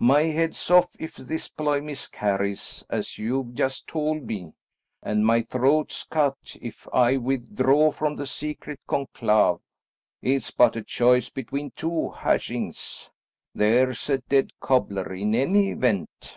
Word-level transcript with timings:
My 0.00 0.22
head's 0.22 0.68
off 0.68 0.88
if 0.98 1.14
this 1.14 1.46
ploy 1.46 1.80
miscarries, 1.80 2.82
as 2.90 3.18
you've 3.18 3.54
just 3.54 3.86
told 3.86 4.24
me, 4.24 4.52
and 5.00 5.24
my 5.24 5.42
throat's 5.42 6.02
cut 6.02 6.56
if 6.60 6.88
I 6.92 7.18
withdraw 7.18 7.92
from 7.92 8.16
the 8.16 8.26
secret 8.26 8.80
conclave. 8.88 9.58
It's 10.20 10.50
but 10.50 10.74
a 10.74 10.82
choice 10.82 11.30
between 11.30 11.70
two 11.76 12.10
hashings. 12.10 13.10
There's 13.54 14.10
a 14.10 14.18
dead 14.18 14.50
cobbler 14.58 15.14
in 15.14 15.36
any 15.36 15.70
event." 15.70 16.36